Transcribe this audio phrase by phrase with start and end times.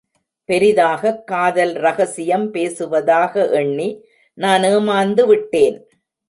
[0.49, 3.89] பெரிதாகக் காதல் ரகசியம் பேசுவதாக எண்ணி
[4.37, 5.77] நான் ஏமாந்துவிட்டேன்!